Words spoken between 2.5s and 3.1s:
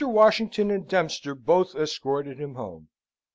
home.